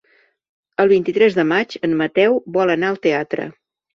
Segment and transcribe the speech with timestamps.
[0.83, 3.49] El vint-i-tres de maig en Mateu vol anar al teatre.